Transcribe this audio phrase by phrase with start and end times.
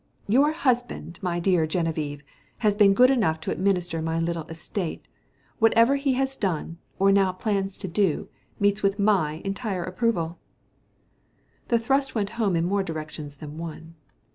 [0.27, 2.23] "Your husband, my dear Geneviève,
[2.61, 5.07] has been good enough to administer my little estate.
[5.59, 8.27] Whatever he has done, or now plans to do,
[8.59, 10.39] meets with my entire approval."
[11.67, 13.93] The thrust went home in more directions than one.